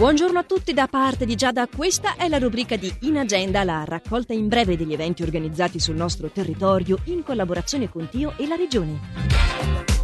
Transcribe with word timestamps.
Buongiorno 0.00 0.38
a 0.38 0.44
tutti 0.44 0.72
da 0.72 0.86
parte 0.86 1.26
di 1.26 1.34
Giada, 1.34 1.68
questa 1.68 2.16
è 2.16 2.26
la 2.26 2.38
rubrica 2.38 2.74
di 2.76 2.90
In 3.00 3.18
Agenda, 3.18 3.64
la 3.64 3.84
raccolta 3.84 4.32
in 4.32 4.48
breve 4.48 4.74
degli 4.74 4.94
eventi 4.94 5.22
organizzati 5.22 5.78
sul 5.78 5.94
nostro 5.94 6.30
territorio 6.30 7.00
in 7.04 7.22
collaborazione 7.22 7.90
con 7.90 8.08
Tio 8.08 8.32
e 8.38 8.46
la 8.46 8.54
Regione. 8.54 9.99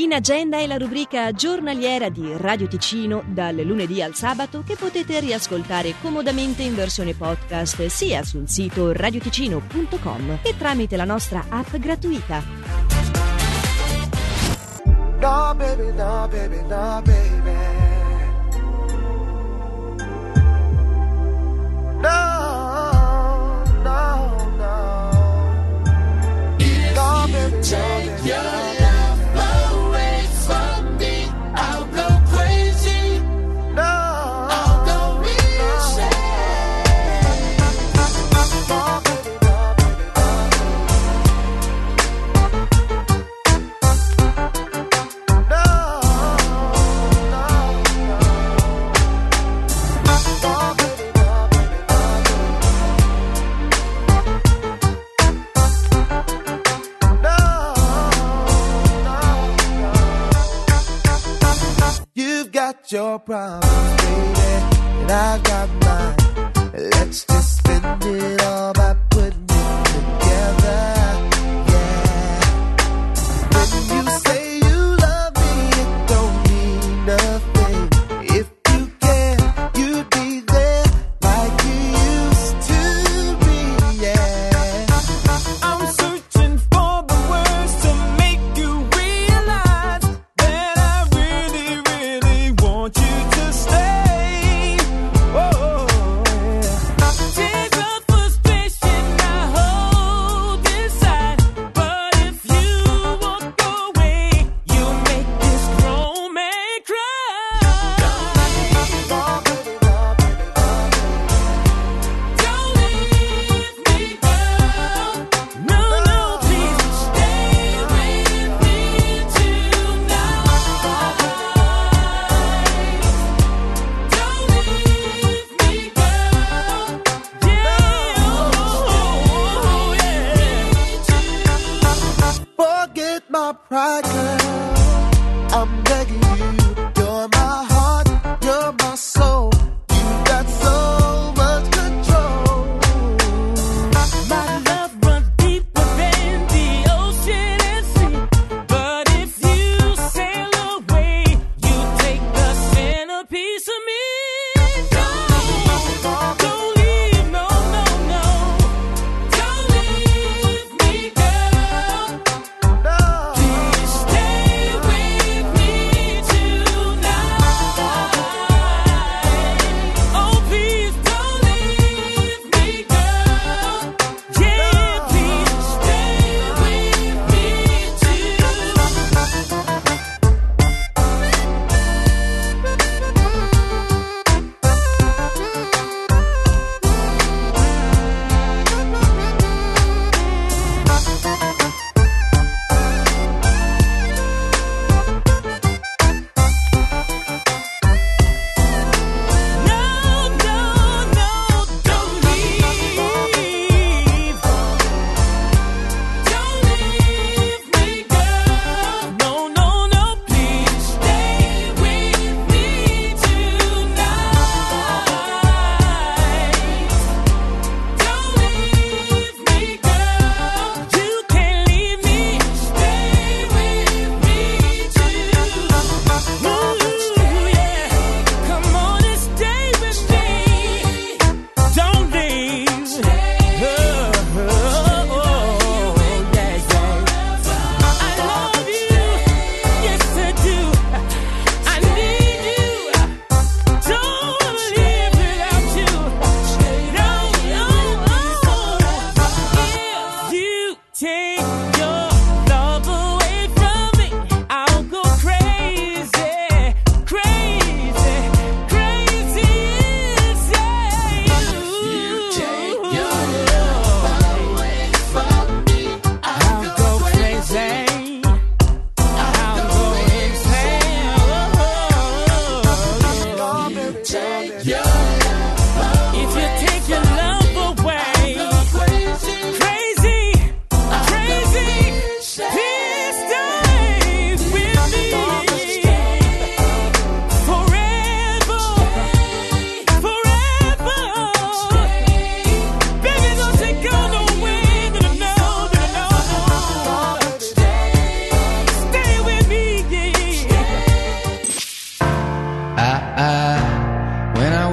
In 0.00 0.14
agenda 0.14 0.56
è 0.56 0.66
la 0.66 0.78
rubrica 0.78 1.30
giornaliera 1.32 2.08
di 2.08 2.32
Radio 2.38 2.66
Ticino 2.66 3.22
dal 3.26 3.56
lunedì 3.56 4.00
al 4.00 4.14
sabato 4.14 4.62
che 4.66 4.74
potete 4.74 5.20
riascoltare 5.20 5.92
comodamente 6.00 6.62
in 6.62 6.74
versione 6.74 7.12
podcast 7.12 7.84
sia 7.84 8.22
sul 8.22 8.48
sito 8.48 8.92
radioticino.com 8.92 10.38
che 10.40 10.56
tramite 10.56 10.96
la 10.96 11.04
nostra 11.04 11.44
app 11.50 11.76
gratuita. 11.76 12.42
No, 15.18 15.54
baby, 15.54 15.92
no, 15.92 16.28
baby, 16.30 16.60
no, 16.66 17.02
baby. 17.04 17.39
Your 62.92 63.18
problems, 63.20 64.02
baby, 64.02 64.40
and 65.00 65.10
I 65.10 65.38
got 65.38 65.68
mine. 65.84 66.72
Let's 66.72 67.24
just 67.24 67.59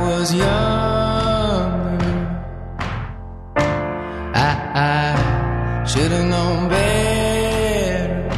was 0.08 0.34
younger, 0.34 2.08
I, 4.34 4.50
I 4.74 5.86
should 5.86 6.12
have 6.12 6.28
known 6.34 6.70
better, 6.70 8.30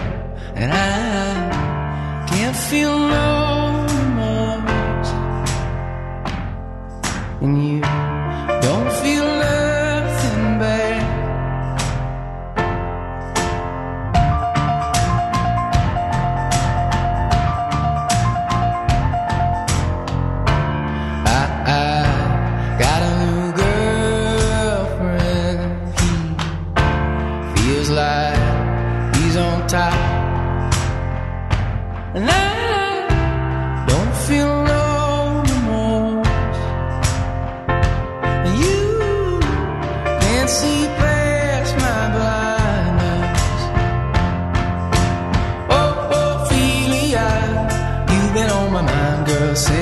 and 0.55 0.71
I 0.73 2.25
can't 2.29 2.55
feel 2.69 2.97
no 2.97 3.85
remorse, 3.97 5.11
and 7.41 7.53
you 7.63 7.81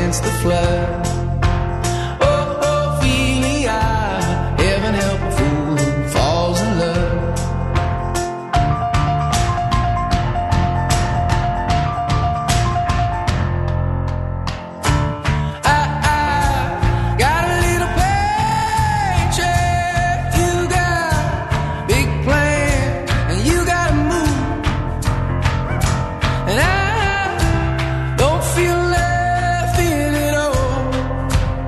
against 0.08 0.24
the 0.24 0.32
flood. 0.40 1.27